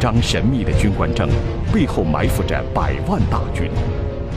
[0.00, 1.28] 张神秘的军官证，
[1.72, 3.70] 背后埋伏着百万大军。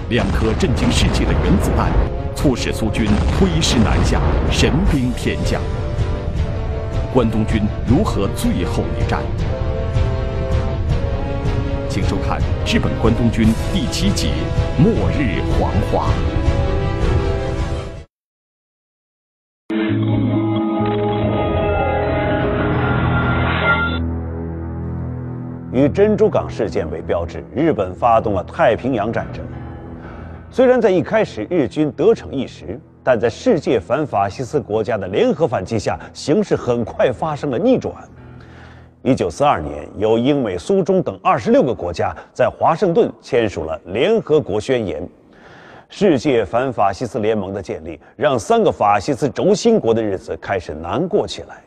[0.09, 1.91] 两颗震惊世界的原子弹，
[2.35, 3.05] 促使苏军
[3.39, 4.19] 挥师南下，
[4.51, 5.61] 神兵天降。
[7.13, 9.21] 关东军如何最后一战？
[11.87, 14.29] 请收看《日本关东军》第七集
[14.81, 16.07] 《末日黄花》。
[25.83, 29.43] 以珍珠港事件为标志，日本发动了太平洋战争。
[30.51, 37.95] 虽然在一开始日军得逞一时，但在世界反法西斯国家的联合反击下，形势很快发生了逆转。
[39.01, 45.01] 一九四二年，由英美苏中等二十六个国家在华盛顿签署了联合国宣言。
[45.89, 51.63] 世界反法西斯联盟的建立，让三个法西斯轴心国的日子开始难过起来。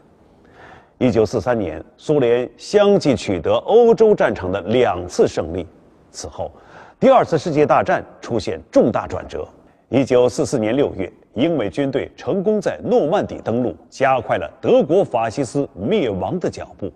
[1.04, 5.66] 一九四三年，苏联相继取得欧洲战场的两次胜利。
[6.10, 6.50] 此后，
[6.98, 9.46] 第二次世界大战出现重大转折。
[9.90, 16.90] 一九四四年六月，英美军队成功在诺曼底登陆，加快了德国法西斯灭亡的脚步。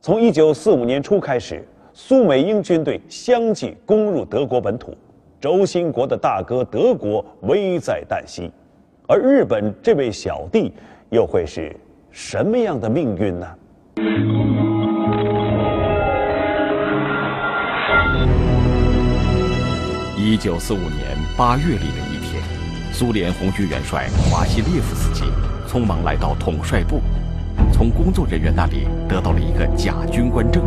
[0.00, 4.94] 从一九四五年初开始，苏美英军队相继攻入德国本土，
[5.40, 8.48] 轴心国的大哥德国危在旦夕，
[9.08, 10.72] 而日本这位小弟
[11.10, 11.74] 又会是
[12.14, 13.46] 什么样的命运呢？
[20.14, 22.42] 一九四五年八月里的一天，
[22.92, 25.24] 苏联红军元帅华西列夫斯基
[25.66, 27.00] 匆忙来到统帅部。
[27.72, 30.62] 从工作人员那里得到了一个假军官证。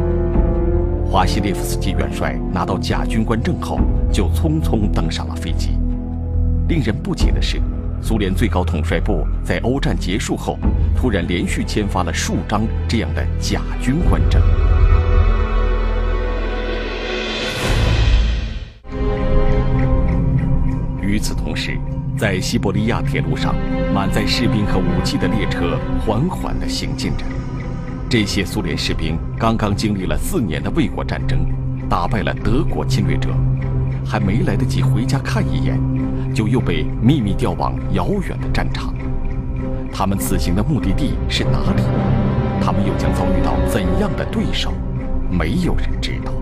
[1.05, 3.79] 华西列夫斯基元帅拿到假军官证后，
[4.11, 5.77] 就匆匆登上了飞机。
[6.67, 7.61] 令人不解的是，
[8.05, 10.59] 苏联最高统帅部在欧战结束后，
[10.95, 14.39] 突然连续签发了数张这样的假军官证。
[21.01, 21.79] 与此同时，
[22.15, 23.55] 在西伯利亚铁路上，
[23.91, 27.25] 满载士兵和武器的列车缓缓地行进着。
[28.07, 31.39] 这些苏联士兵刚刚经历了四年的卫国战争，
[31.89, 33.29] 打败了德国侵略者，
[34.05, 35.81] 还没来得及回家看一眼，
[36.35, 38.93] 就又被秘密调往遥远的战场。
[39.89, 41.81] 他们此行的目的地是哪里？
[42.61, 44.73] 他们又将遭遇到怎样的对手？
[45.31, 46.33] 没有人知道。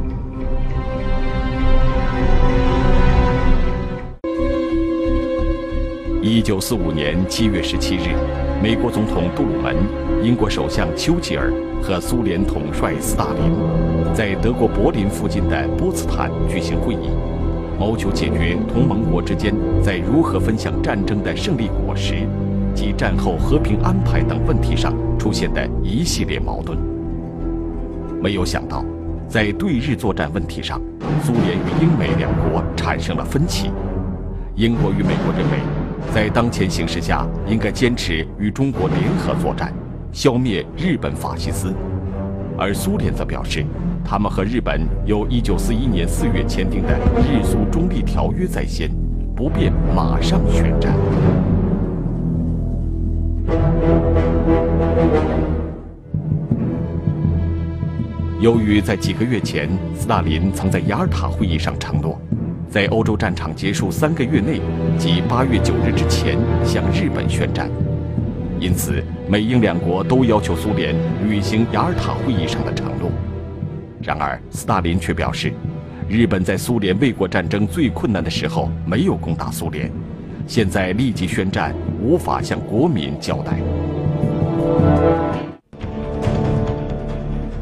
[6.23, 8.15] 一九四五年七月十七日，
[8.63, 9.75] 美国总统杜鲁门、
[10.23, 17.09] 英国首相丘吉尔和苏联统帅斯大林在德国柏林附近的波茨坦举行会议，
[17.79, 22.27] 谋求解决同盟国之间在如何分享战争的胜利果实
[22.73, 26.77] 及战后和平安排等问题上出现的一系列矛盾。
[28.21, 28.83] 没有想到，
[29.27, 30.81] 在对日作战问题上，
[31.23, 33.69] 苏联与英美两国产生了分歧。
[34.55, 35.57] 英国与美国认为。
[36.13, 39.73] 在当前形势下，应该坚持与中国联合作战，
[40.11, 41.69] 消灭日本法西斯；
[42.57, 43.65] 而苏联则表示，
[44.05, 48.89] 他们和日本有一九四一年四月签订的日苏中立条约在先，
[49.35, 50.93] 不便马上宣战。
[58.39, 62.19] 由于在几个月前，斯大林曾在雅尔塔会议上承诺。
[62.69, 64.59] 在欧洲战场结束三个月内，
[64.97, 67.69] 即八月九日之前向日本宣战，
[68.59, 70.95] 因此美英两国都要求苏联
[71.27, 73.11] 履行雅尔塔会议上的承诺。
[74.01, 75.53] 然而，斯大林却表示，
[76.09, 79.91] 日本在苏联卫国战争最困难的时候没有攻打苏联，
[80.47, 83.57] 现在立即宣战无法向国民交代。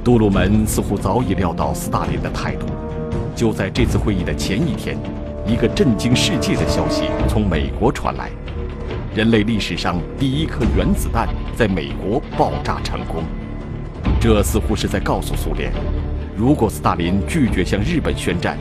[0.03, 2.65] 杜鲁门似乎早已料到斯大林的态度。
[3.35, 4.97] 就在这次会议的前一天，
[5.45, 8.29] 一个震惊世界的消息从美国传来：
[9.13, 13.23] 人类历史上第一颗原子弹在美国爆炸成功。
[14.21, 15.69] 这似乎是在告诉苏联，
[16.37, 18.57] 如果斯大林拒绝向日本宣战，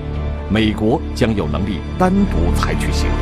[0.49, 3.19] 美国将有能力单独采取行动。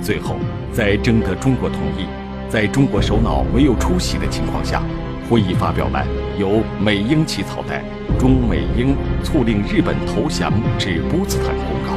[0.00, 0.36] 最后，
[0.72, 2.06] 在征得中国同意。
[2.48, 4.82] 在中国首脑没有出席的情况下，
[5.28, 6.02] 会议发表了
[6.38, 7.74] 由美英起草的
[8.18, 11.94] 《中美英促令日本投降至波茨坦公告》，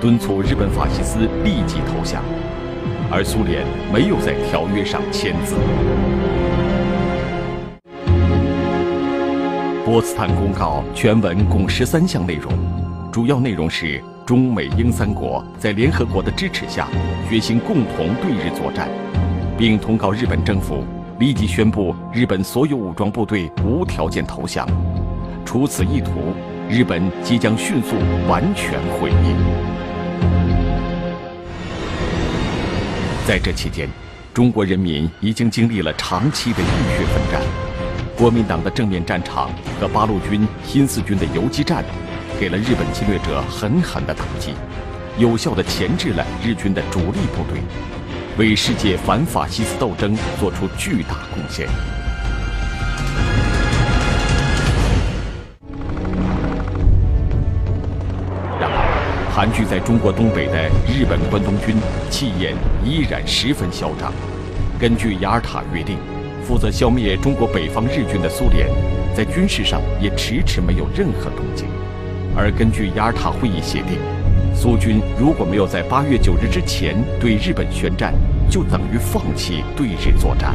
[0.00, 2.22] 敦促日本法西斯立即投降，
[3.10, 5.54] 而苏联没有在条约上签字。
[9.84, 12.52] 波茨坦公告全文共十三项内容，
[13.12, 16.88] 主要内容是中美英三国在联合国的支持下，
[17.28, 18.88] 决心共同对日作战。
[19.58, 20.84] 并通告日本政府
[21.18, 24.68] 立即宣布日本所有武装部队无条件投降。
[25.46, 26.34] 除此意图，
[26.68, 27.94] 日本即将迅速
[28.28, 29.34] 完全毁灭。
[33.24, 33.88] 在这期间，
[34.34, 37.40] 中国人民已经经历了长期的浴血奋战，
[38.18, 39.48] 国民党的正面战场
[39.80, 41.84] 和八路军、新四军的游击战，
[42.40, 44.52] 给了日本侵略者狠狠的打击，
[45.16, 47.62] 有效的钳制了日军的主力部队，
[48.36, 51.68] 为世界反法西斯斗争做出巨大贡献。
[59.36, 61.76] 盘踞在中国东北的日本关东军
[62.08, 64.10] 气焰依然十分嚣张。
[64.80, 65.98] 根据雅尔塔约定，
[66.42, 68.66] 负责消灭中国北方日军的苏联，
[69.14, 71.66] 在军事上也迟迟没有任何动静。
[72.34, 73.98] 而根据雅尔塔会议协定，
[74.54, 78.14] 苏军如果没有在八月九日之前对日本宣战，
[78.48, 80.54] 就等于放弃对日作战。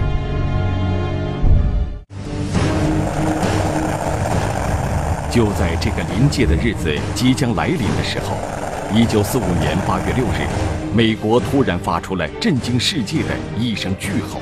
[5.29, 8.35] 就在这个临界的日子即将来临的时候。
[8.93, 10.45] 一九四五年八月六日，
[10.93, 14.41] 美国突然发出了震惊世界的一声巨吼，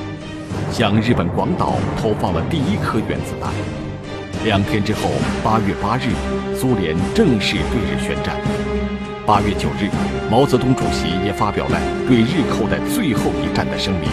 [0.71, 3.51] 向日本广岛投放了第一颗原子弹。
[4.43, 5.11] 两天之后，
[5.43, 6.09] 八月八日，
[6.57, 8.37] 苏联正式对日宣战。
[9.23, 9.87] 八月九日，
[10.31, 14.09] 毛泽东主席也发表了对日寇的最后一战的声明，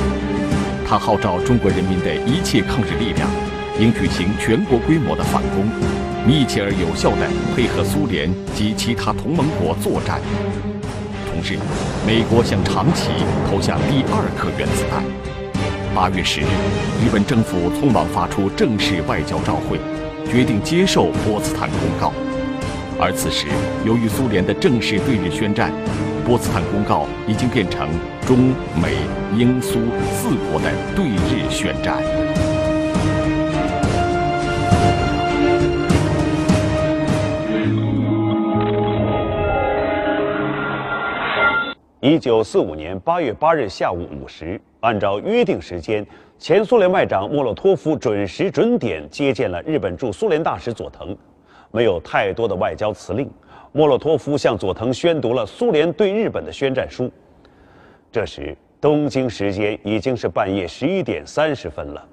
[0.86, 3.26] 他号召中国人民的一切抗日力量，
[3.80, 5.95] 应举行全国规模的反攻。
[6.26, 10.20] 密切而有效地配合苏联及其他同盟国作战。
[11.30, 11.56] 同时，
[12.04, 13.10] 美国向长崎
[13.48, 15.04] 投下第二颗原子弹。
[15.94, 16.46] 八月十日，
[17.00, 19.78] 日本政府匆忙发出正式外交照会，
[20.28, 22.12] 决定接受波茨坦公告。
[22.98, 23.46] 而此时，
[23.84, 25.70] 由于苏联的正式对日宣战，
[26.26, 27.86] 波茨坦公告已经变成
[28.26, 28.96] 中美
[29.36, 29.78] 英苏
[30.10, 32.25] 四国的对日宣战。
[42.08, 46.06] 一九四五年八月八日下午五时，按照约定时间，
[46.38, 51.16] 前苏联外长莫洛托夫准时准点接见了日本驻苏联大使佐藤。
[51.72, 53.28] 没有太多的外交辞令，
[53.72, 57.10] 莫洛托夫向佐藤宣读了苏联对日本的宣战书。
[58.12, 62.06] 这时，东京时间已经是半夜十一点三十分了。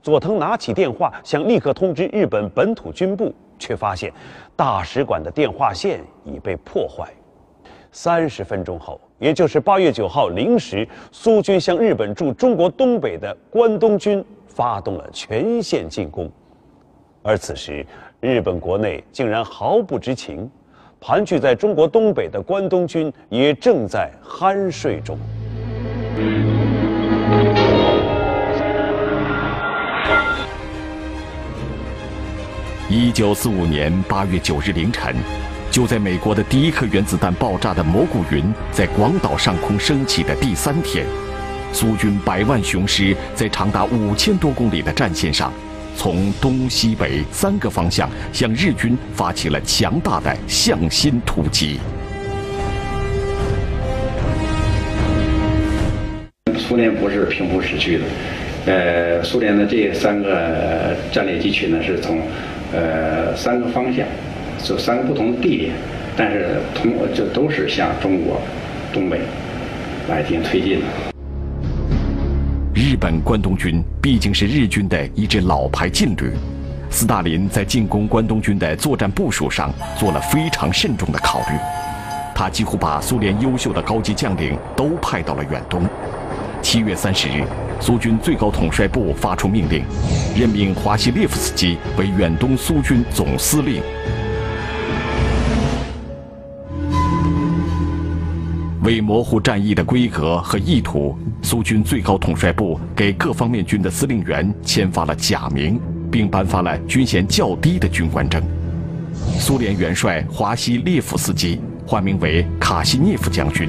[0.00, 4.12] 佐藤拿起电话，想立刻通知日本本土军部，却发现
[4.54, 7.12] 大使馆的电话线已被破坏。
[7.92, 9.00] 三十分钟后。
[9.18, 16.30] 也就是八月九号零时，苏军向日本驻中国东北的关东军发动了全线进攻，
[17.22, 17.84] 而此时
[18.20, 20.50] 日本国内竟然毫不知情，
[20.98, 25.18] 盘踞在中国东北的关东军也正在酣睡中。
[32.88, 35.14] 一九四五年八月九日凌晨。
[35.70, 41.06] 就在美国的第一颗原子弹爆炸的蘑菇云在广岛上空升起的第三天，
[41.72, 45.52] 苏军百万雄师在长达五千多公里的战线上，
[45.96, 51.78] 从东西北三个方向向日军发起了强大的向心突击。
[56.58, 58.04] 苏联不是平铺直叙的，
[58.66, 62.20] 呃，苏联的这三个战略机群呢，是从
[62.72, 64.04] 呃三个方向。
[64.62, 65.72] 这三个不同的地点，
[66.16, 68.40] 但是通过这都是向中国
[68.92, 69.20] 东北
[70.08, 70.86] 来进行推进的。
[72.74, 76.32] 日本关东军毕竟是日军的一支老牌劲旅，
[76.90, 81.56] 斯大林在进攻关东军的作战部署上做了非常慎重的考虑，
[82.34, 85.82] 他几乎把苏联优秀的高级将领都派到了远东。
[86.62, 87.44] 七月三十日，
[87.80, 89.82] 苏军最高统帅部发出命令，
[90.36, 93.82] 任命华西列夫斯基为远东苏军总司令。
[98.82, 105.78] 为模糊战役的规格和意图，苏军最高统帅部给各方面军的司令员签发了假名，
[106.10, 108.42] 并颁发了军衔较低的军官证。
[109.38, 113.68] 苏联元帅华西列夫斯基换名为卡西涅夫将军，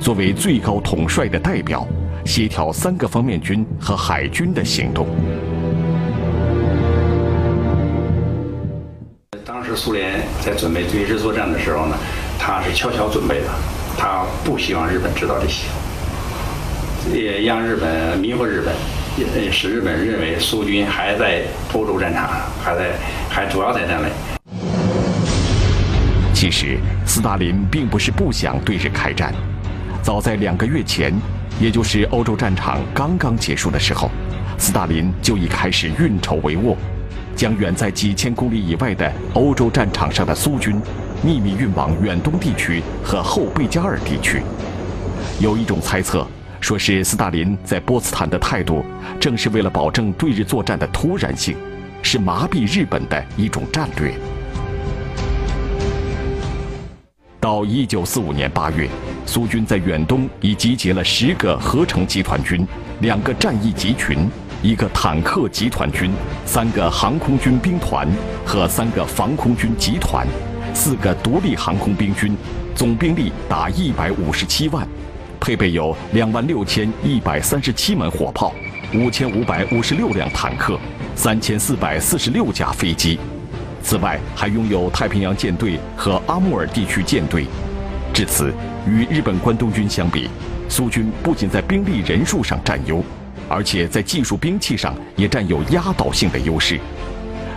[0.00, 1.84] 作为最高统帅的代表，
[2.24, 5.08] 协调三个方面军和海军的行动。
[9.44, 11.96] 当时苏联在准备对日作战的时候呢，
[12.38, 13.81] 他是悄悄准备的。
[13.96, 15.66] 他不希望日本知道这些，
[17.12, 18.72] 也让日本迷惑日本，
[19.52, 22.28] 使日本认为苏军还在欧洲战场，
[22.62, 22.92] 还在
[23.28, 24.08] 还主要在战内。
[26.34, 29.32] 其实，斯大林并不是不想对日开战。
[30.02, 31.14] 早在两个月前，
[31.60, 34.10] 也就是欧洲战场刚刚结束的时候，
[34.58, 36.74] 斯大林就已开始运筹帷幄，
[37.36, 40.80] 将远在几千公里以外的欧洲战场上的苏军
[41.24, 44.42] 秘密运往远东地区和后贝加尔地区。
[45.40, 46.26] 有一种猜测，
[46.60, 48.84] 说是斯大林在波茨坦的态度，
[49.20, 51.56] 正是为了保证对日作战的突然性，
[52.02, 54.12] 是麻痹日本的一种战略。
[57.38, 58.88] 到一九四五年八月，
[59.24, 62.66] 苏军在远东已集结了十个合成集团军、
[63.00, 64.28] 两个战役集群、
[64.60, 66.10] 一个坦克集团军、
[66.44, 68.08] 三个航空军兵团
[68.44, 70.24] 和三个防空军集团、
[70.74, 72.36] 四个独立航空兵军，
[72.74, 74.86] 总兵力达一百五十七万，
[75.38, 78.52] 配备有两万六千一百三十七门火炮、
[78.94, 80.78] 五千五百五十六辆坦克、
[81.14, 83.18] 三千四百四十六架飞机。
[83.82, 87.46] 此外，还拥有太平洋舰队和阿穆尔地区舰队。
[88.14, 88.52] 至此，
[88.86, 90.28] 与日本关东军相比，
[90.68, 93.04] 苏军不仅在兵力人数上占优，
[93.48, 96.80] 而且在技术兵器上也占有压倒性的优势。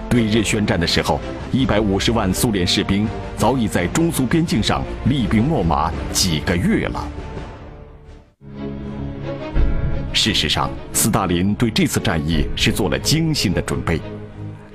[0.09, 1.19] 对日宣战的时候，
[1.55, 3.07] 一百五十万苏联士兵
[3.37, 7.07] 早已在中苏边境上厉兵秣马几个月了。
[10.11, 14.01] 事实上，斯大林对这次战役是做了精心的准备。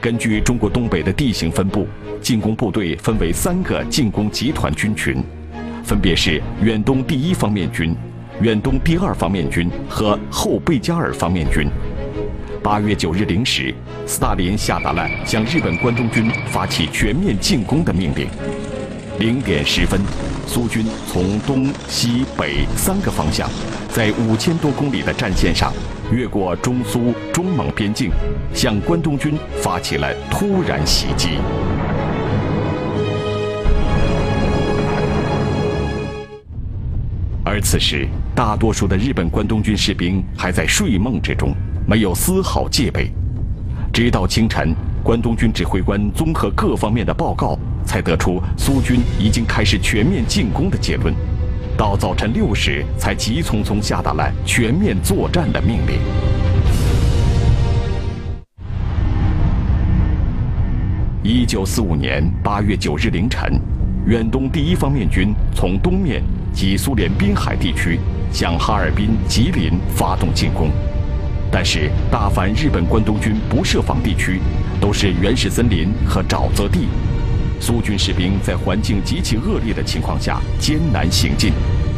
[0.00, 1.86] 根据中国东北的地形分布，
[2.22, 5.22] 进攻部队分为三个进攻集团军群，
[5.84, 7.94] 分别是远东第一方面军、
[8.40, 11.68] 远东第二方面军和后贝加尔方面军。
[12.62, 13.74] 八月九日零时，
[14.06, 18.28] 斯大林下达了向日本关东军发起全面进攻的命令。
[19.18, 19.98] 零点十分，
[20.46, 23.48] 苏军从东西北三个方向，
[23.88, 25.72] 在五千多公里的战线上。
[26.12, 28.10] 越过中苏中蒙边境，
[28.52, 31.38] 向关东军发起了突然袭击。
[37.50, 41.52] 而此时，大多数的日本关东军士兵还在睡梦之中，
[41.84, 43.10] 没有丝毫戒备。
[43.92, 51.12] 直到清晨，关东军指挥官综合各方面的报告，才得出苏军已经开始全面进攻的结论。
[51.76, 55.98] 到早晨六时，才急匆匆下达了全面作战的命令。
[61.24, 63.60] 一九四五年八月九日凌晨，
[64.06, 67.98] 远东第一方面军从东面及苏联滨海地区
[68.32, 70.70] 向哈尔滨、吉林发动进攻，
[71.50, 74.40] 但是大凡日本关东军不设防地区，
[74.80, 76.88] 都是原始森林和沼泽地。
[77.60, 81.52] 苏军士兵在环境极其恶劣的情况下艰难行进，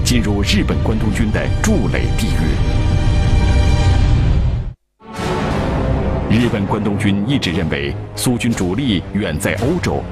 [0.05, 2.53] 进入日本关东军的筑垒地域。
[6.29, 10.03] 日本关东军一直认为苏军主力远在欧洲，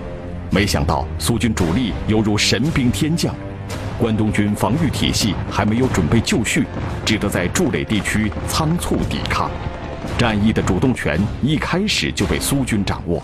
[0.50, 3.34] 没想到苏军主力犹如神兵天降，
[4.00, 6.64] 关东军防御体系还没有准备就绪，
[7.04, 9.50] 只得在筑垒地区仓促抵抗，
[10.16, 13.22] 战役的主动权一开始就被苏军掌握。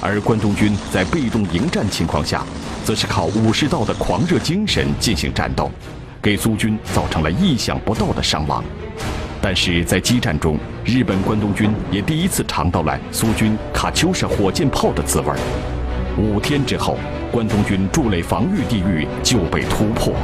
[0.00, 2.44] 而关东军在被动迎战情况下，
[2.84, 5.70] 则是靠武士道的狂热精神进行战斗，
[6.20, 8.64] 给苏军造成了意想不到的伤亡。
[9.40, 15.32] 但是在激战中，日本关东军也第一次尝到了苏军卡秋莎火箭炮的滋味。
[16.16, 16.96] 五天之后，
[17.30, 20.14] 关东军筑垒防御地域就被突破。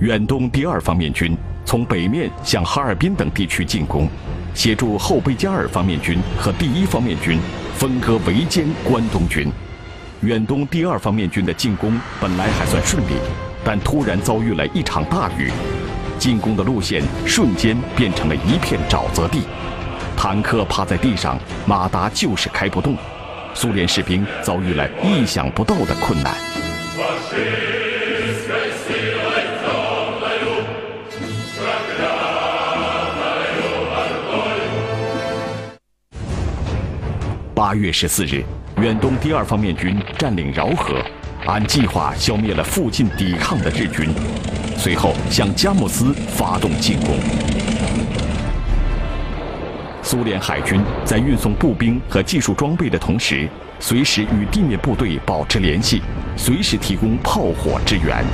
[0.00, 1.36] 远东第二方面军。
[1.62, 4.08] 从北面向哈尔滨等地区进攻，
[4.54, 7.38] 协助后贝加尔方面军和第一方面军
[7.76, 9.46] 分割围歼关东军。
[10.22, 13.12] 远东第二方面军的进攻本来还算顺利，
[13.62, 15.52] 但突然遭遇了一场大雨，
[16.18, 19.42] 进攻的路线瞬间变成了一片沼泽地，
[20.22, 22.94] 坦克趴在地上，马达就是开不动，
[23.54, 26.34] 苏联士兵遭遇了意想不到的困难。
[37.54, 38.44] 八月十四日，
[38.76, 41.02] 远东第二方面军占领饶河，
[41.46, 44.10] 按计划消灭了附近抵抗的日军，
[44.76, 47.18] 随后向佳木斯发动进攻。
[50.02, 56.00] 苏联海军在运送步兵和技术装备的同时，随时与地面部队保持联系，
[56.36, 58.24] 随时提供炮火支援。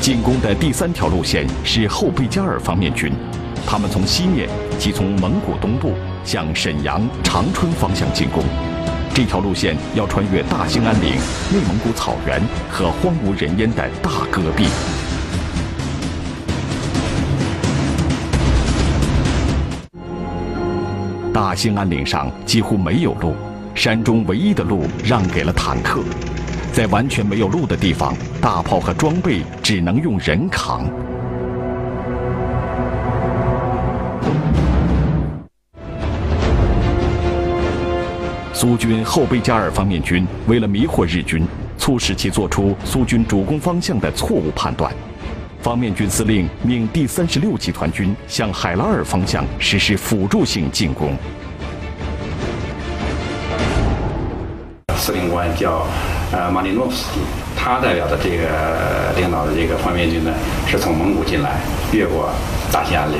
[0.00, 3.12] 进攻的第三条路线是后贝加尔方面军，
[3.66, 5.92] 他们从西面即从蒙古东部
[6.24, 8.44] 向沈阳、长春方向进攻。
[9.12, 11.14] 这条路线要穿越大兴安岭、
[11.50, 12.40] 内蒙古草原
[12.70, 14.66] 和荒无人烟的大戈壁。
[21.34, 23.34] 大兴安岭上几乎没有路，
[23.74, 26.00] 山中唯一的路让给了坦克。
[26.72, 30.88] 在完全没有路的地方，大炮和装备只能用人扛。
[38.52, 41.44] 苏军后贝加尔方面军为了迷惑日军，
[41.76, 44.94] 促使其做出苏军主攻方向的错误判断。
[45.64, 51.16] 方面军司令命第三十六集团军向海拉尔方向实施辅助性进攻。
[54.94, 55.86] 司令官叫
[56.32, 57.20] 呃马林诺夫斯基，
[57.56, 60.30] 他代表的这个领导的这个方面军呢，
[60.66, 61.58] 是从蒙古进来，
[61.94, 62.28] 越过
[62.70, 63.16] 大兴安岭，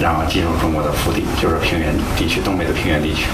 [0.00, 3.26] 然后进入中国的腹地，就是平原地区，东北的平原地区。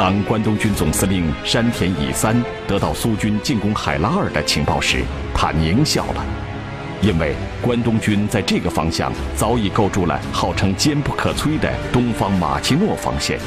[0.00, 2.34] 当关东军总司令山田乙三
[2.66, 5.04] 得到苏军进攻海拉尔的情报时，
[5.34, 6.24] 他狞笑了，
[7.02, 13.38] 因为关东军在这个方向早已构筑了号称坚不可摧的东方马奇诺防线，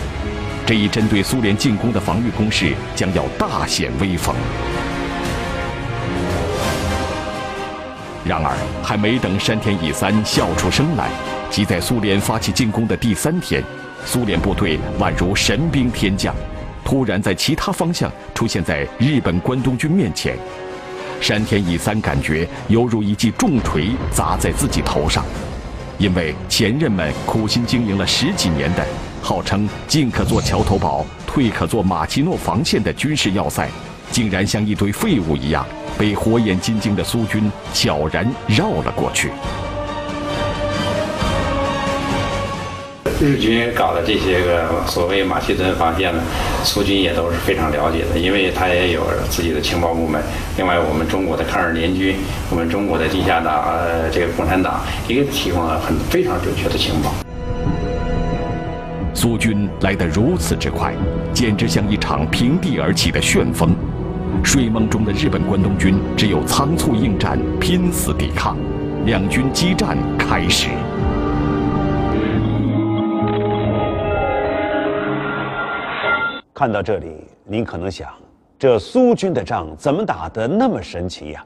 [0.63, 4.35] 这一针对苏联进攻的防御攻势将要大显威风。
[8.23, 11.09] 然而，还没等山田乙三笑出声来，
[11.49, 13.63] 即在苏联发起进攻的第三天。
[14.05, 16.35] 苏联部队宛如神兵天降，
[16.83, 20.37] 突然在其他方向出现在日本关东军面前。
[21.21, 25.23] 山田乙三感觉犹如一记重锤砸在自己头上，
[25.97, 28.85] 因为前任们苦心经营了十几年的、
[29.21, 33.69] 号称进可做桥头堡、退可做马奇诺防线的军事要塞，
[34.11, 35.65] 竟然像一堆废物一样，
[35.97, 39.31] 被火眼金睛的苏军悄然绕了过去。
[43.23, 46.21] 日军搞的这些个所谓马其顿防线呢，
[46.65, 50.21] 苏军也都是非常了解的，因为他也有自己的情报部门。
[50.57, 52.17] 另外，我们中国的抗日联军，
[52.49, 57.13] 我们中国的地下党，呃，这个共产党也提供了很非常准确的情报。
[59.13, 60.93] 苏军来得如此之快，
[61.31, 63.73] 简直像一场平地而起的旋风。
[64.43, 68.57] 睡梦中的日本关东军只有仓促应战，拼死抵抗。
[69.05, 70.67] 两军激战开始。
[76.63, 78.09] 看到这里，您可能想，
[78.57, 81.45] 这苏军的仗怎么打得那么神奇呀？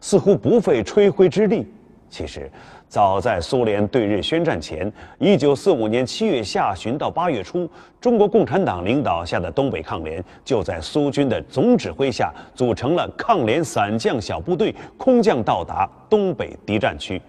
[0.00, 1.66] 似乎不费吹灰之力。
[2.08, 2.48] 其实，
[2.86, 7.68] 早在苏联对日宣战前，一九四五年七月下旬到八月初，
[8.00, 17.20] 中国共产党领导下的东北抗联就在苏军的总指挥下，组成了抗联散将小部队，空降到达东北敌占区。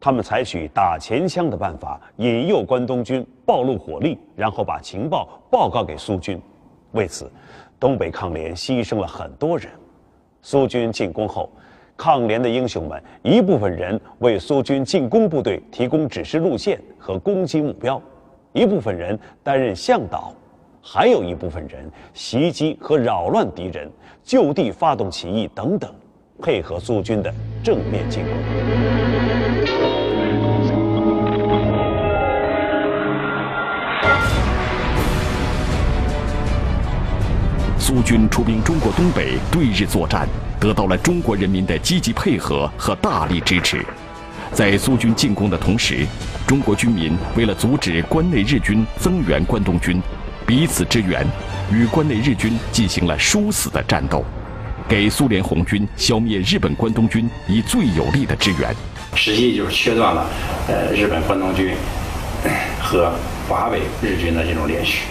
[0.00, 6.40] 他们采取打前枪的办法，引诱关东军暴露火力，然后把情报报告给苏军。
[6.96, 7.30] 为此，
[7.78, 9.68] 东北抗联牺牲了很多人。
[10.40, 11.52] 苏军进攻后，
[11.94, 18.00] 抗联的英雄们一部分人为苏军进攻部队提供指示路线和攻击目标，
[18.52, 20.32] 一部分人担任向导，
[20.80, 23.90] 还有一部分人袭击和扰乱敌人，
[24.24, 25.92] 就地发动起义等等，
[26.40, 27.30] 配合苏军的
[27.62, 29.65] 正面进攻。
[37.86, 43.80] 苏军出兵中国东北对日作战，得到了中国人民的积极配合和大力支持。
[44.52, 46.04] 在苏军进攻的同时，
[46.48, 50.02] 中国军民为了阻止关内日军增援关东军，
[50.44, 51.24] 彼此支援，
[51.70, 54.24] 与关内日军进行了殊死的战斗，
[54.88, 58.74] 给苏联红军消灭日本关东军以最有力的支援。
[59.14, 60.26] 实际就是切断了，
[60.66, 61.72] 呃，日本关东军
[62.80, 63.12] 和
[63.48, 65.02] 华北日军的这种联系。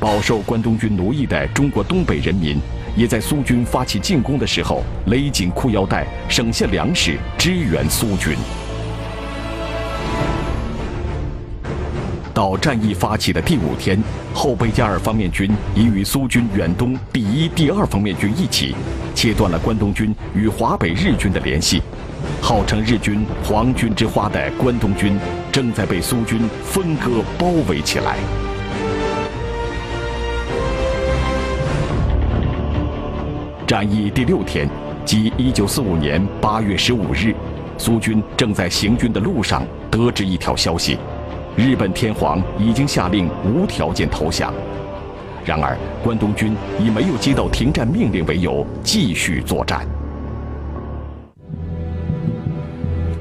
[0.00, 2.58] 饱受关东军奴役的中国东北人民，
[2.96, 8.34] 也在苏军发起进攻的时候勒紧裤腰带，省下粮食支援苏军。
[12.32, 18.74] 到战役发起的第五天，后贝加尔方面军已与苏军远东第一、第二方面军一起，
[19.14, 21.82] 切断了关东军与华北日军的联系。
[22.40, 25.18] 号称日军“皇军之花”的关东军，
[25.52, 28.16] 正在被苏军分割包围起来。
[33.70, 34.68] 战役第六天，
[35.04, 37.32] 即一九四五年八月十五日，
[37.78, 40.98] 苏军正在行军的路上，得知一条消息：
[41.54, 44.52] 日本天皇已经下令无条件投降。
[45.44, 49.86] 然而，关东军以没有接到停战命令为由，继续作战。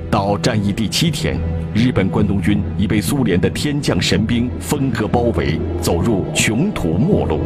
[0.10, 1.40] 到战役第七天，
[1.76, 7.40] 日本关东军已被苏联的天降神兵分割包围，走入穷途末路。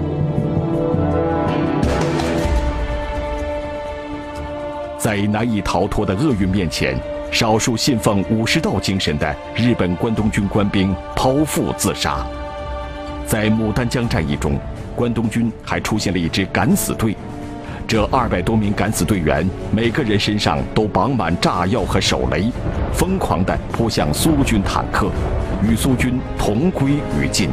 [5.03, 6.97] 在难以逃脱的厄运面前，
[7.29, 12.25] 少数信奉武士道精神的日本关东军官兵剖腹自杀。
[13.27, 14.57] 在牡丹江战役中，
[14.95, 17.17] 关东军还出现了一支敢死队，
[17.85, 22.49] 这二百多名敢死队员，每个人身上都绑满炸药和手雷，
[22.93, 25.11] 疯狂地扑向苏军坦克，
[25.61, 27.49] 与苏军同归于尽。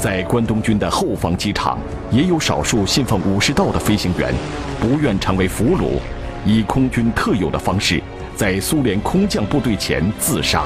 [0.00, 1.78] 在关东军的后方机场，
[2.10, 4.32] 也有少数信奉武士道的飞行员，
[4.80, 6.00] 不愿成为俘虏，
[6.46, 8.02] 以空军特有的方式，
[8.34, 10.64] 在苏联空降部队前自杀。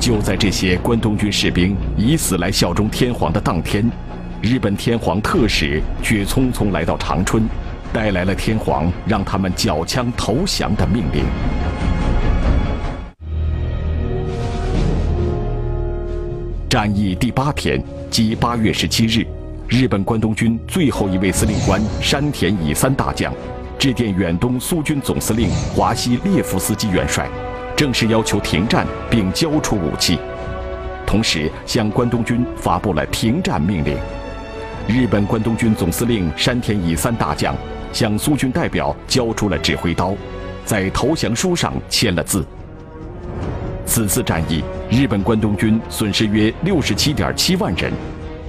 [0.00, 3.88] 就在这些关东军士兵以死来效忠天皇的当天，
[4.42, 7.44] 日本天皇特使却匆匆来到长春，
[7.92, 11.22] 带来了天皇让他们缴枪投降的命令。
[16.70, 19.26] 战役第八天，即八月十七日，
[19.66, 23.34] 日本关东军最后一位司令官山田乙三大将，
[23.76, 27.28] 致电远东苏军总司令华西列夫斯基元帅。
[27.76, 30.16] 正式要求停战并交出武器，
[31.04, 33.96] 同时向关东军发布了停战命令。
[34.86, 37.52] 日本关东军总司令山田乙三大将
[37.92, 40.14] 向苏军代表交出了指挥刀，
[40.64, 42.46] 在投降书上签了字。
[43.90, 47.92] 此次战役，日本关东军损失约六十七点七万人，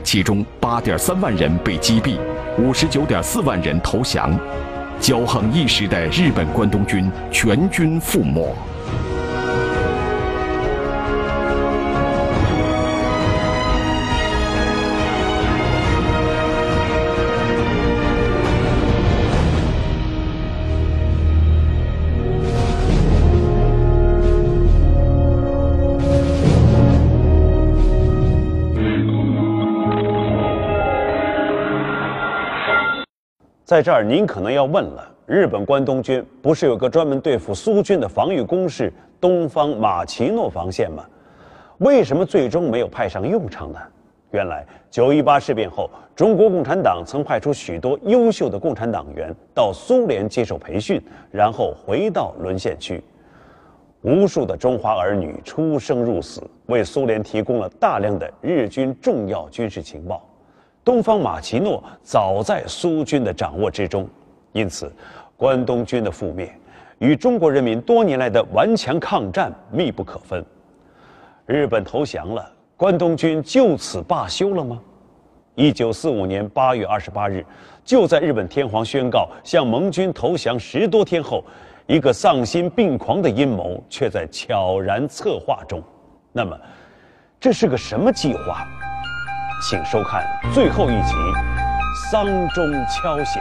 [0.04, 2.16] 其中八点三万人被击毙，
[2.60, 4.40] 五十九点四万人投降，
[5.00, 8.56] 骄横一时的日本关东军全军覆没。
[33.72, 41.06] 在这儿，您可能要问了：日本关东军不是有个专门对付苏军的防御工事——东方马奇诺防线吗？
[41.78, 43.80] 为什么最终没有派上用场呢？
[44.32, 53.02] 原来，九一八事变后，中国共产党曾派出许多优秀的共产党员到苏联接受培训，然后回到沦陷区。
[54.02, 60.22] 无数的中华儿女出生入死，为苏联提供了大量的日军重要军事情报。
[60.84, 64.10] 东方马奇诺早在苏军的掌握之中，
[64.52, 64.92] 因此，
[65.38, 66.52] 关东军的覆灭
[66.98, 70.44] 与中国人民多年来的顽强抗战密不可分。
[71.46, 74.80] 日本投降了，关东军就此罢休了吗？
[75.54, 77.46] 一九四五年八月二十八日，
[77.84, 81.44] 就在日本天皇宣告向盟军投降十多天后，
[81.86, 85.84] 一个丧心病狂的阴谋却在悄然策划中。
[86.32, 86.58] 那么，
[87.40, 88.66] 这是个什么计划？
[89.62, 91.14] 请收看最后一集
[92.12, 93.40] 《丧钟敲响》。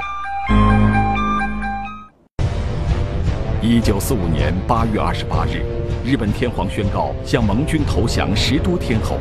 [3.62, 5.64] 一九四五年八月二十八日，
[6.04, 9.16] 日本天皇宣告向盟军投降十多天后，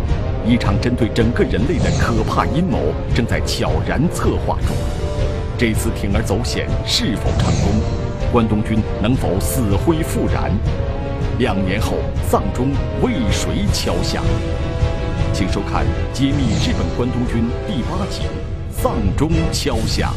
[0.45, 4.75] 一场针对整个人类的可怕阴谋正在悄然策划中。
[5.57, 7.81] 这次铤而走险是否成功？
[8.29, 10.51] 关东军能否死灰复燃？
[11.37, 11.93] 两年后，
[12.29, 14.21] 丧钟为谁敲响？
[15.33, 18.23] 请收看揭秘日本关东军第八集
[18.71, 20.13] 《丧钟敲响》。